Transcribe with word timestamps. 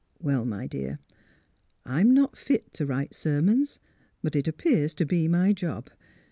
Well, 0.19 0.45
my 0.45 0.65
dear, 0.65 0.97
I'm 1.85 2.11
not 2.11 2.35
fit 2.35 2.73
to 2.73 2.87
write 2.87 3.13
sermons; 3.13 3.77
but 4.23 4.35
it 4.35 4.47
ap 4.47 4.57
pears 4.57 4.95
to 4.95 5.05
be 5.05 5.27
my 5.27 5.53
job. 5.53 5.91